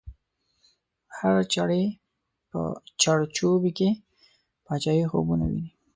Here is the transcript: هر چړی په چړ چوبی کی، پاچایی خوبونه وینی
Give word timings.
هر 1.17 1.37
چړی 1.53 1.83
په 2.49 2.59
چړ 3.01 3.19
چوبی 3.35 3.71
کی، 3.77 3.89
پاچایی 4.65 5.05
خوبونه 5.11 5.45
وینی 5.51 5.67